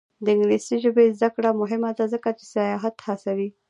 د 0.23 0.25
انګلیسي 0.33 0.75
ژبې 0.83 1.05
زده 1.17 1.29
کړه 1.35 1.49
مهمه 1.61 1.91
ده 1.97 2.05
ځکه 2.13 2.29
چې 2.37 2.45
سیاحت 2.53 2.95
هڅوي. 3.07 3.49